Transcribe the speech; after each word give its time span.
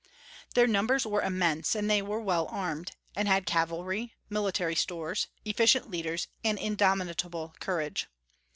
Their 0.55 0.65
numbers 0.65 1.05
were 1.05 1.21
immense, 1.21 1.75
and 1.75 1.87
they 1.87 2.01
were 2.01 2.19
well 2.19 2.47
armed, 2.47 2.93
and 3.15 3.27
had 3.27 3.45
cavalry, 3.45 4.15
military 4.31 4.73
stores, 4.73 5.27
efficient 5.45 5.91
leaders, 5.91 6.27
and 6.43 6.57
indomitable 6.57 7.53
courage. 7.59 8.07